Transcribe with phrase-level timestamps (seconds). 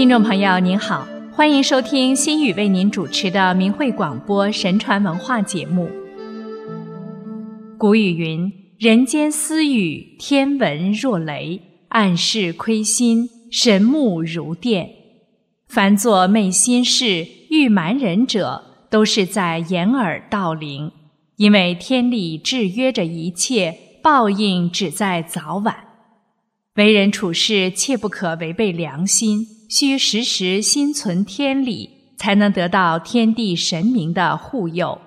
[0.00, 5.90] 听众朋友您好，欢迎收听心语为您主持的明慧广播神传文化节目。
[7.76, 11.60] 古语云：“人间私语，天闻若雷；
[11.90, 14.88] 暗室窥心，神目如电。”
[15.68, 20.90] 凡做昧心事、欲瞒人者，都是在掩耳盗铃。
[21.36, 25.76] 因为天理制约着一切，报应只在早晚。
[26.76, 34.98] 为人处事，切不可违背良心，需时时心存天理，才能得到天地神明的护佑。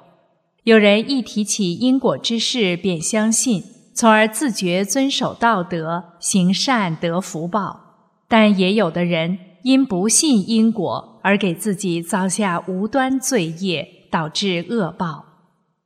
[0.64, 3.62] 有人一提起因果之事便相信，
[3.94, 15.26] 从而自觉遵守道德，行善得福报；但也有的人因不信因果而给自己造下无端罪业，导致恶报。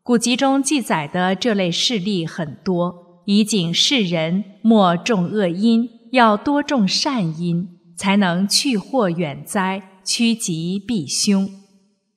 [0.04, 11.50] 古籍中记载的这类事例很多，以警示人莫种恶因，要多种善因，才能去祸远灾，趋吉避凶。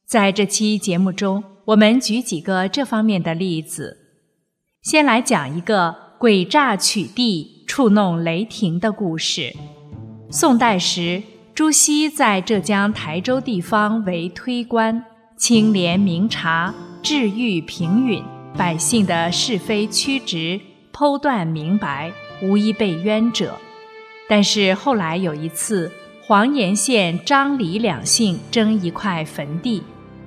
[0.07, 3.97] 在这期节目中，我们举几个这方面的例子。
[4.83, 9.55] 先来讲一个诡诈取缔、触弄雷霆的故事。
[10.31, 11.23] 宋代时，
[11.55, 15.05] 朱熹在浙江台州地方为推官，
[15.37, 16.75] 清廉明察。
[17.03, 18.23] 治愈平允，
[18.59, 20.61] 百姓的是非曲直
[20.93, 23.57] 剖断明白，无一被冤者。
[24.31, 25.91] 但是后来有一次，
[26.23, 29.83] 黄岩县张李两姓争一块坟地，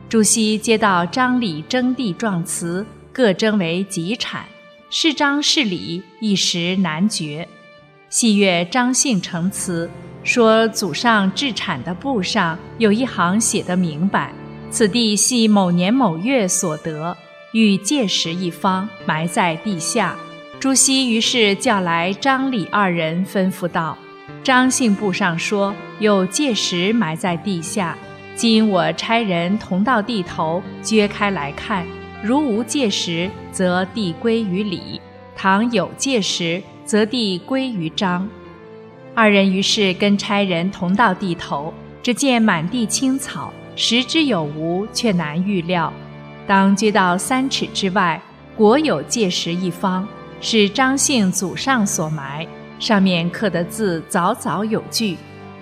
[0.09, 4.43] 朱熹接到张李争地状词，各争为己产，
[4.89, 7.47] 是张是李一时难决。
[8.09, 9.89] 细阅张姓呈词，
[10.21, 14.33] 说祖上置产的簿上有一行写得明白。
[14.69, 17.15] 此地系某年某月所得，
[17.53, 20.17] 欲借石一方，埋在地下。
[20.63, 23.97] 朱熹于是叫来张李二人，吩咐道
[24.41, 27.97] ：“张姓簿上说有界石埋在地下，
[28.33, 31.85] 今我差人同到地头，掘开来看，
[32.23, 35.01] 如无界石，则地归于李；
[35.35, 38.25] 倘有界石，则地归于张。”
[39.13, 43.51] 二人于是跟差人同到地头，只见满地青草。
[43.75, 45.91] 食之有无，却难预料。
[46.47, 48.21] 当掘到三尺之外，
[48.55, 50.07] 果有界石一方，
[50.45, 52.45] 是张姓祖上所埋，
[52.77, 55.17] 上面刻的字早早有据，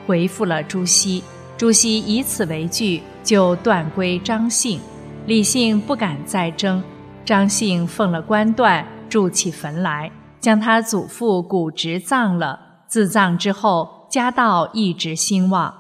[0.08, 1.24] 回复了朱熹。
[1.56, 4.81] 朱熹以此为据，就断归张姓。
[5.28, 6.84] 李姓不敢再争，
[7.24, 12.59] 张姓奉了官断，筑起坟来，将他祖父骨殖葬了。
[12.88, 15.72] 自葬之后，家道一直兴旺。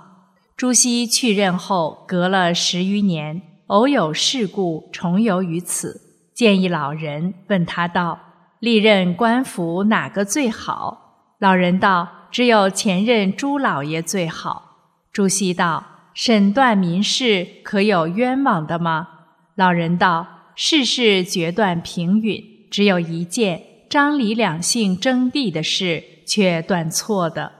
[0.55, 5.99] 朱熹去任后，隔了十余年，偶有事故重游于此，
[6.35, 8.19] 见一老人，问他道
[8.61, 14.77] ：“历任官府哪个最好？”老人道：“只有前任朱老爷最好。”
[15.11, 15.83] 朱熹道
[16.15, 19.09] ：“审断民事，可有冤枉的吗？”
[19.55, 27.51] 老人道：“事事决断平允，只有一件张李两姓争地的事，却断错的。”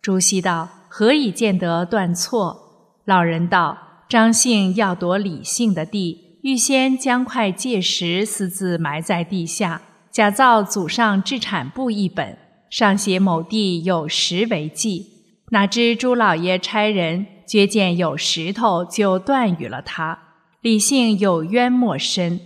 [0.00, 0.68] 朱熹道。
[0.94, 3.00] 何以见得断错？
[3.06, 3.78] 老人道
[4.10, 9.80] ：“张姓要夺李姓的地，预先将块界石私自埋在地下，
[10.12, 12.36] 假造祖上制产簿一本，
[12.68, 15.06] 上写某地有石为记。
[15.52, 20.18] 哪知朱老爷差人掘见有石头，就断语了他。
[20.60, 22.38] 李姓有冤莫深。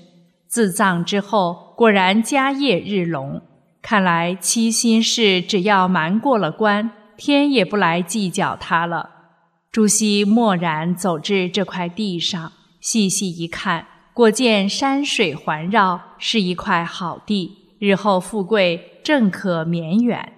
[0.46, 3.42] 自葬之后，果然家业日隆。
[3.82, 9.10] 看来七心事，只要瞒过了关。”天也不来计较他了。
[9.72, 20.32] 朱熹默然走至这块地上，细细一看，果见山水环绕，是一块好地，日后富贵正可绵远。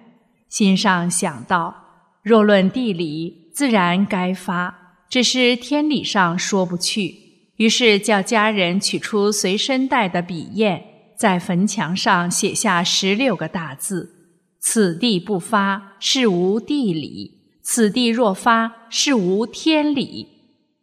[0.47, 1.75] 心上想到：
[2.23, 7.15] 若论地理，自然该发，只是天理上说不去。
[7.57, 10.81] 于是叫家人取出随身带的笔砚，
[11.17, 14.15] 在坟墙上写下十六个大字。
[14.59, 20.27] 此地不发，是无地理；此地若发，是无天理。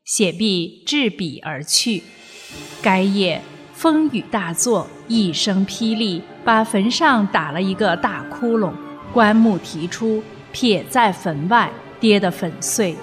[0.04, 2.02] 写毕，置笔而去。
[2.80, 3.42] 该夜
[3.76, 8.72] 风雨大作，一声霹雳，把坟上打了一个大窟窿，
[9.12, 11.70] 棺木提出，撇在坟外，
[12.00, 12.96] 跌得粉碎。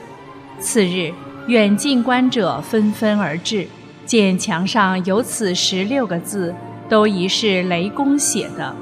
[0.60, 1.14] 次日，
[1.46, 3.68] 远近观者纷纷而至，
[4.08, 6.56] 见墙上有此十六个字，
[6.90, 8.76] 都疑是雷公写的。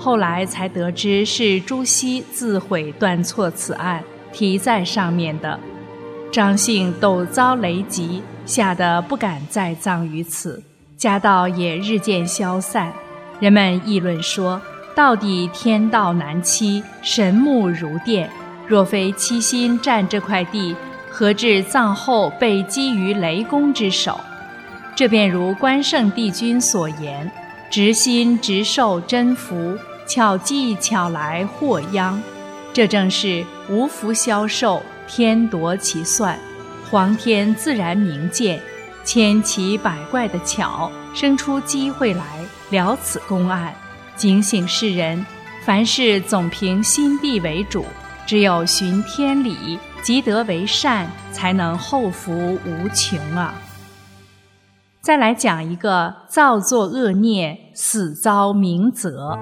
[0.00, 4.02] 后来才得知是朱熹自毁断错此案，
[4.32, 5.60] 题在上面的。
[6.32, 10.60] 张姓陡遭雷击，吓得不敢再葬于此，
[10.96, 12.92] 家道也日渐消散。
[13.38, 14.60] 人们议论说：
[14.94, 18.30] 到底天道难欺，神目如电。
[18.66, 20.74] 若非七心占这块地，
[21.10, 24.18] 何至葬后被击于雷公之手？
[24.96, 27.30] 这便如关圣帝君所言
[27.70, 32.20] ：“直心直受真福，巧计巧来祸殃。”
[32.72, 36.38] 这正是无福消受，天夺其算，
[36.90, 38.60] 皇天自然明鉴，
[39.06, 43.72] 千奇百怪的巧，生出机会来了此公案，
[44.16, 45.24] 警醒世人：
[45.64, 47.86] 凡事总凭心地为主，
[48.26, 49.78] 只有循天理。
[50.02, 53.54] 积德为善，才能后福无穷啊！
[55.00, 59.36] 再来讲一个造作恶孽，死遭明责。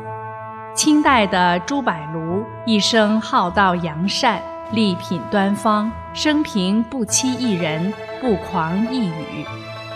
[0.75, 4.43] 清代的朱柏庐一生好道扬善，
[4.75, 9.47] 丽品端方，生平不欺一人，不狂一语，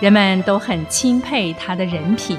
[0.00, 2.38] 人们都很钦佩他的人品。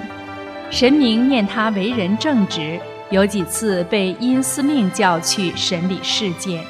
[0.72, 6.64] 神明念他为人正直，有几次被阴司命叫去审理事件。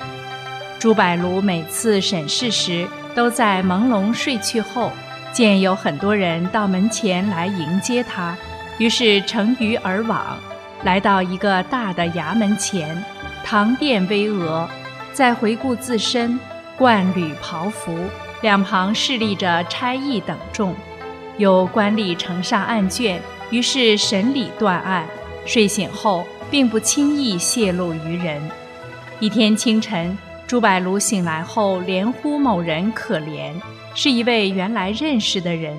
[0.80, 4.92] 朱柏庐每次审视时，都在朦胧睡去后，
[5.32, 8.36] 见有很多人到门前来迎接他，
[8.80, 10.40] 于是乘舆而往，
[10.84, 13.04] 来到一个大的衙门前，
[13.44, 14.66] 堂殿巍峨。
[15.14, 16.40] 再回顾自身，
[16.78, 17.98] 冠履袍服，
[18.42, 20.76] 两旁侍立着差役等众，
[21.38, 25.06] 有官吏呈上案卷，于是审理断案。
[25.46, 28.42] 睡醒后，并不轻易泄露于人。
[29.20, 30.18] 一天清晨。
[30.48, 33.54] 朱柏庐醒来后，连呼某人可怜，
[33.94, 35.78] 是一位原来认识的人。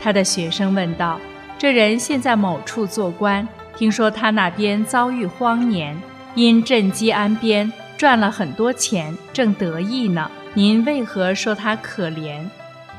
[0.00, 1.20] 他的学生问道
[1.56, 3.46] ：“这人现在某处做官，
[3.76, 5.96] 听说他那边遭遇荒年，
[6.34, 10.30] 因赈饥安边，赚了很多钱，正得意呢。
[10.54, 12.40] 您为何说他可怜？”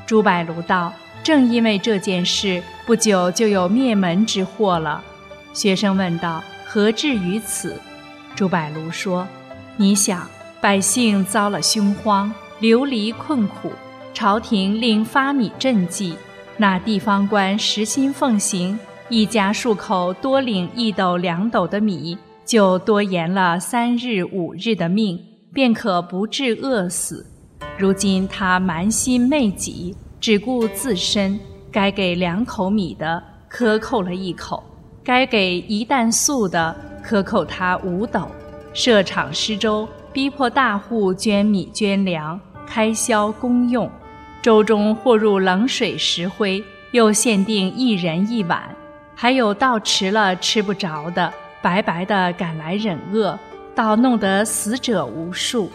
[0.06, 0.94] 朱柏庐道
[1.24, 5.04] ：“正因为这件事，不久就有灭门之祸了。”
[5.54, 7.82] 学生问道：“何至于此？”
[8.36, 9.28] 朱柏庐说
[9.78, 10.28] ：“你想。”
[10.62, 12.30] 百姓遭了凶荒，
[12.60, 13.72] 流离困苦，
[14.14, 16.18] 朝廷令发米赈济，
[16.58, 22.18] 那地方官实心奉行，一家数口多领一斗两斗的米，
[22.50, 25.24] 就多延了三日五日的命，
[25.54, 27.24] 便可不致饿死。
[27.78, 31.40] 如今他蛮心昧己，只顾自身，
[31.72, 34.64] 该给两口米的克扣了一口，
[35.04, 38.28] 该给一担粟的克扣他五斗，
[38.74, 39.88] 设场施粥。
[40.12, 43.88] 逼迫大户捐米捐粮，开销公用。
[44.42, 46.64] 粥中或入冷水石灰，
[46.94, 48.76] 又限定一人一碗。
[49.14, 53.38] 还有到迟了吃不着的，白白的赶来忍饿，
[53.76, 55.70] 倒弄得死者无数。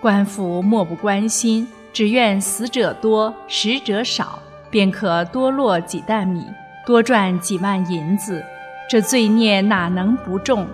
[0.00, 4.38] 官府漠不关心，只愿死者多，食者少，
[4.70, 6.44] 便可多落几担米，
[6.86, 8.42] 多赚几万银子。
[8.88, 10.66] 这罪孽哪能不重？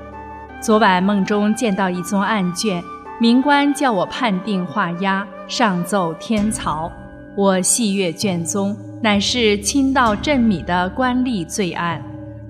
[0.60, 2.82] 昨晚梦中见到一宗案卷。
[3.18, 6.90] 民官叫我判定画押，上奏天曹。
[7.34, 12.02] 我细阅卷宗，乃是倾倒赈米的官吏罪案，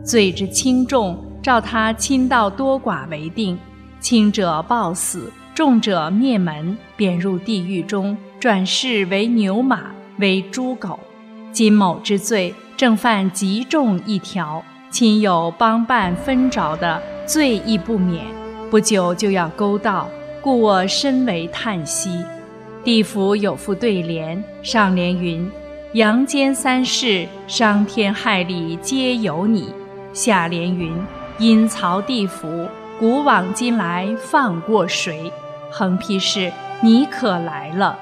[0.04, 3.56] 罪之轻重，照他亲道多寡为定。
[4.00, 10.98] 轻者暴死，重者灭门，贬入地狱中，转世为牛马，为猪狗。
[11.52, 14.60] 金某之罪，正犯极重一条，
[14.90, 18.24] 亲友帮办分着的，罪亦不免，
[18.68, 20.08] 不久就要勾到。
[20.42, 22.24] 故我深为叹息。
[22.82, 25.48] 地府有副对联，上联云
[25.94, 29.68] ：“阳间三世，伤天害理皆由你。”
[30.12, 30.92] 下联云
[31.38, 35.32] ：“阴曹地府，古往今来放过谁？”
[35.70, 37.98] 横批是：“你可来了。”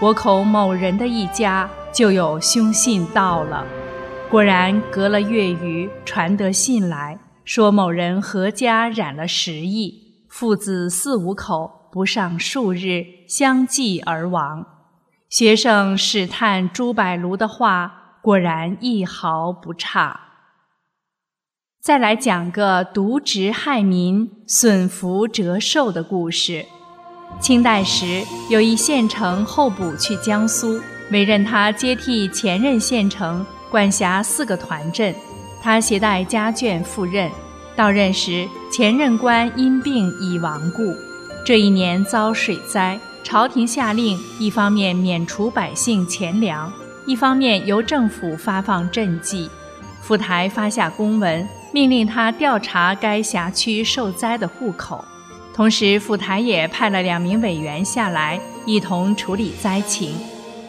[0.00, 3.64] 我口某人的一家就有凶信到了。
[4.30, 11.76] 果然，隔了月余，传得信来说某人何家染了十疫，父子四五口。
[11.90, 14.66] 不上数日，相继而亡。
[15.30, 20.27] 学生试探朱柏庐的话，果然一毫不差。
[21.80, 26.66] 再来讲个渎职害民、损福折寿的故事。
[27.40, 30.80] 清代时，有一县城候补去江苏，
[31.12, 35.14] 委任他接替前任县城，管辖四个团镇。
[35.62, 37.30] 他携带家眷赴任，
[37.76, 40.82] 到任时，前任官因病已亡故。
[41.46, 46.70] 这一年遭水灾，朝廷下令，一方面免除百姓钱粮，
[47.06, 49.48] 一方面由政府发放赈济。
[50.00, 55.04] 府台发下公文，命令他调查该辖区受灾的户口。
[55.54, 60.14] 同时，府台也派了两名委员下来，一同处理灾情。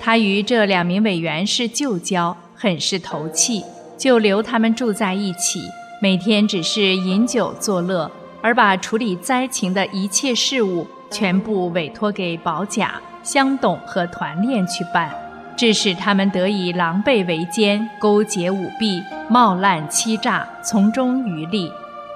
[0.02, 3.64] 他与这两名委员是旧交，很是投契，
[3.98, 5.62] 就留他们住在一起，
[6.02, 8.10] 每天只是饮酒作乐。
[8.42, 15.14] 而把处理灾情的一切事务全部委托给保甲，乡董和团练去办，
[15.60, 21.70] 致使他们得以狼狈为奸、勾结舞弊、冒滥欺诈，从中渔利。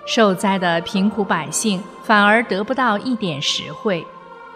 [0.06, 4.08] 受灾的贫苦百姓反而得不到一点实惠。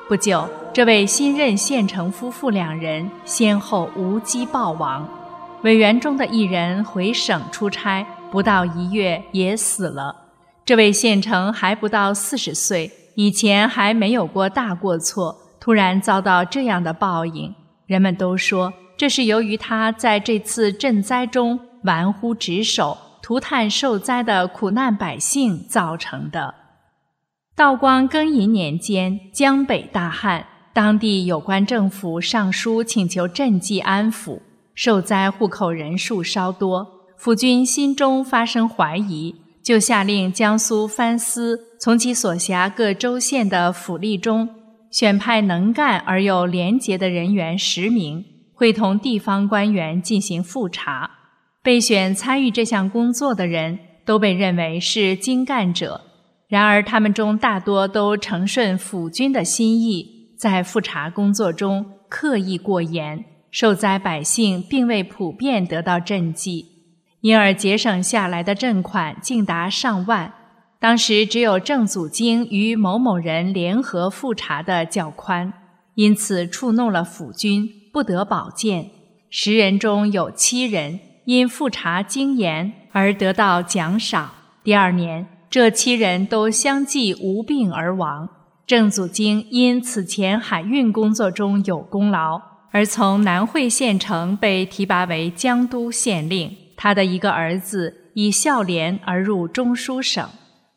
[0.08, 5.06] 不久，这位新任县城夫妇两人先后无机暴亡，
[5.63, 10.15] 委员中的一人回省出差，不到一月也死了。
[10.63, 17.53] 这位县城还不到四十岁，以前还没有过大过错，突然遭到这样的报应，
[17.88, 22.96] 人们都说这是由于他在这次赈灾中玩忽职守。
[23.20, 26.56] 涂炭受灾的苦难百姓造成的。
[27.58, 34.39] 道光庚寅年间，江北大旱，当地有关政府上书请求赈济安抚，
[34.74, 44.48] 受灾户口人数稍多，府军心中发生怀疑，就下令江苏藩司从其所辖各州县的府吏中
[44.91, 51.12] 选派能干而又廉洁的人员十名，会同地方官员进行复查。
[51.62, 56.01] 被选参与这项工作的人都被认为是精干者，
[56.48, 66.65] 然而他们中大多都承顺府军的心意，在复查工作中刻意过严，受灾百姓并未普遍得到赈济，
[67.20, 70.34] 因而节省下来的赈款竟达上万。
[70.79, 75.53] 当时只有郑祖经与某某人联合复查的较宽，
[75.96, 78.89] 因此触怒了府军，不得保荐。
[79.29, 81.00] 十人中有七人。
[81.27, 84.31] 因复查精严而得到奖赏。
[84.63, 88.29] 第二年，这七人都相继无病而亡。
[88.65, 92.41] 郑祖经因此前海运工作中有功劳，
[92.72, 96.55] 而从南汇县城被提拔为江都县令。
[96.77, 100.29] 他的一个儿子以孝廉而入中书省，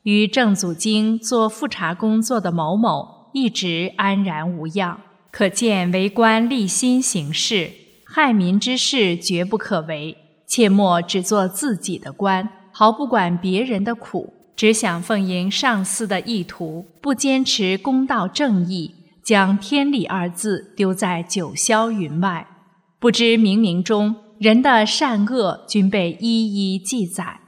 [0.02, 5.00] 与郑祖经做复查工作的某某一直安然无恙。
[5.30, 7.70] 可见为官立心行事，
[8.04, 10.16] 害民之事绝不可为。
[10.46, 18.92] 切莫只做自己的官，毫不管别人的苦，只想奉迎上司的意图，不坚持公道正义，
[19.22, 22.48] 将天理二字丢在九霄云外。
[22.98, 27.39] 不知冥冥中人的善恶均被一一记载。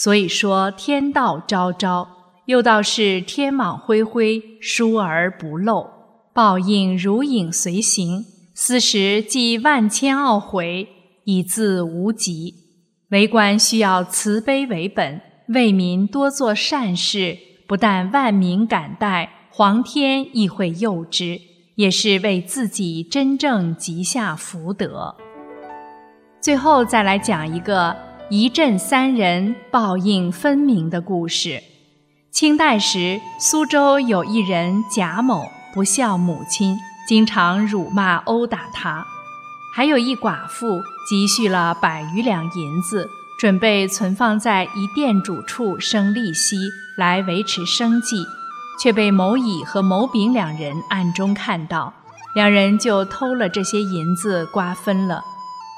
[0.00, 2.08] 所以说天道昭昭，
[2.46, 5.90] 又道是天网恢恢，疏而不漏，
[6.32, 8.24] 报应如影随形。
[8.54, 10.88] 斯时即万千懊悔。
[11.24, 12.54] 以自无极，
[13.10, 17.36] 为官需要慈悲为本，为民多做善事，
[17.66, 21.38] 不但万民感戴，皇天亦会佑之，
[21.74, 25.14] 也是为自己真正积下福德。
[26.40, 27.94] 最后再来讲一个
[28.30, 31.62] 一镇三人报应分明的故事。
[32.30, 36.76] 清代时，苏州有一人贾某不孝母亲，
[37.08, 39.06] 经常辱骂殴打他。
[39.74, 43.08] 还有一寡妇积蓄了百余两银子，
[43.40, 46.58] 准备存放在一店主处生利息
[46.98, 48.26] 来维持生计，
[48.78, 51.94] 却被某乙和某丙两人暗中看到，
[52.34, 55.24] 两人就偷了这些银子瓜分了。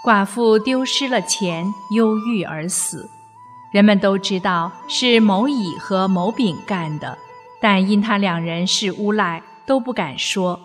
[0.04, 3.10] 寡妇丢失了钱，忧郁而死。
[3.70, 7.18] 人们都知道是某乙和某丙干的，
[7.60, 10.58] 但因他两人是诬赖，都不敢说。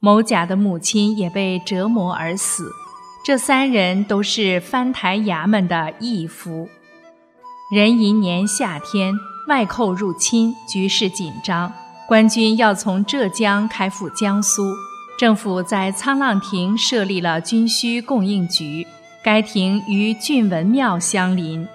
[0.00, 2.70] 某甲的母亲也被折磨而死，
[3.24, 6.68] 这三人都是藩台衙门的义夫。
[7.74, 9.12] 壬寅年夏天，
[9.48, 11.72] 外寇入侵，局势紧张，
[12.06, 14.62] 官军要从浙江开赴江苏，
[15.18, 18.86] 政府在沧浪亭设立了军需供应局，
[19.20, 21.66] 该亭与郡文庙相邻。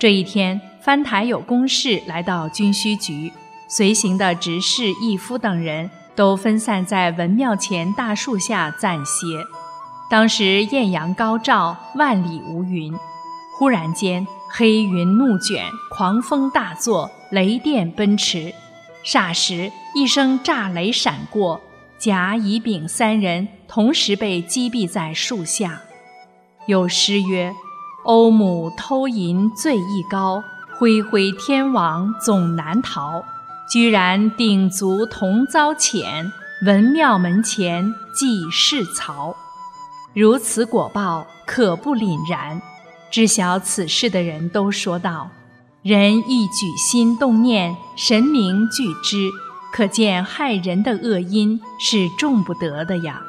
[0.00, 3.32] 这一天，藩台有公事来到军需局，
[3.68, 5.88] 随行的执事、义夫等人。
[6.16, 9.24] 都分散在文庙前大树下暂歇。
[10.10, 12.92] 当时艳阳高照，万里无云。
[13.56, 18.52] 忽然间，黑云怒卷，狂风大作，雷电奔驰。
[19.04, 21.60] 霎时，一声炸雷闪过，
[21.98, 25.80] 甲、乙、丙三人同时被击毙在树下。
[26.66, 27.52] 有诗曰
[28.04, 30.42] ：“欧母偷银罪意高，
[30.78, 33.24] 恢恢天王总难逃。”
[33.70, 36.30] 居然鼎足同遭谴，
[36.64, 39.36] 文庙门前祭世曹。
[40.14, 42.62] 如此果报，可不凛然。
[43.10, 45.30] 知晓此事的人都说道
[45.82, 49.30] ：“人一举心动念，神明俱知，
[49.72, 53.22] 可见害人的恶因是重不得的呀。”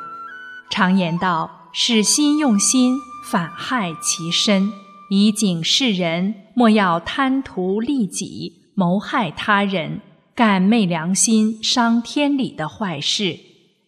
[0.69, 4.72] 常言道：“使心用心，反害其身。”
[5.10, 10.01] 以警示人，莫要贪图利己，谋害他人。
[10.36, 13.39] 干昧良心、伤天理的坏事，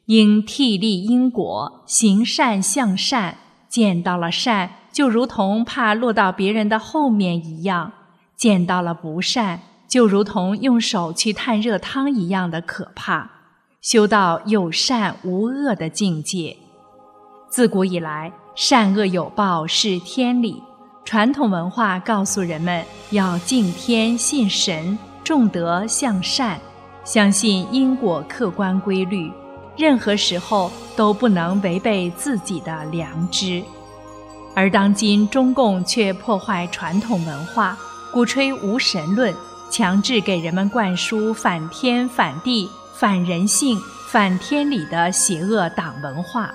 [0.07, 3.37] 应替立因果，行善向善。
[3.69, 7.91] 见到了善，就如同怕落到别人的后面一样；
[8.35, 9.61] 见到了不善，
[9.91, 13.29] 就如同用手去探热汤一样的可怕。
[13.81, 16.55] 修到有善无恶的境界。
[17.49, 20.63] 自古以来，善恶有报是天理。
[21.03, 26.57] 传统文化告诉人们要敬天信神，重德向善，
[27.03, 29.29] 相信因果客观规律。
[29.75, 33.61] 任何时候都不能违背自己的良知，
[34.55, 37.77] 而当今中共却破坏传统文化，
[38.13, 39.33] 鼓吹无神论，
[39.71, 46.53] 强制给人们灌输反天反地、反人性、反天理的邪恶党文化，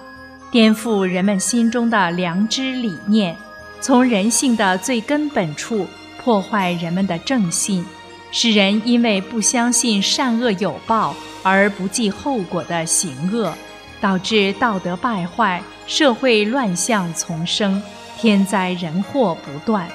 [0.50, 3.34] 颠覆人们心中的良知理念，
[3.80, 5.86] 从人性的最根本处
[6.22, 7.84] 破坏人们的正信。
[8.32, 13.54] 使人因为不相信善恶有报而不计后果的行恶，
[13.98, 17.82] 导致道德败坏，社会乱象丛生，
[18.18, 19.88] 天灾人祸不断。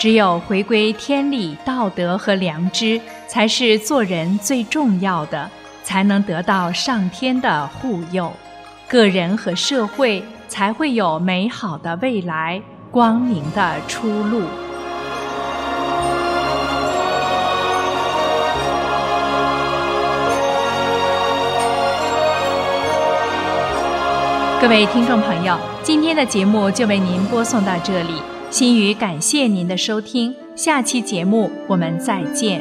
[0.00, 5.46] 只有回归天理、道德和良知，才是做人最重要的，
[5.84, 8.32] 才能得到上天的护佑，
[8.88, 14.44] 个人和社会才会有美好的未来、光明的出路。
[24.62, 28.14] 各位听众朋友，今天的节目就为您播送到这里，
[28.50, 32.60] 心语感谢您的收听，下期节目我们再见。